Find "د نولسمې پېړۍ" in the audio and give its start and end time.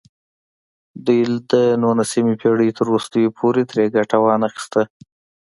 1.51-2.69